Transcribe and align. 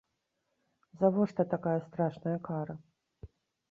Завошта 1.03 1.47
такая 1.53 1.77
страшная 1.87 2.37
кара? 2.51 2.75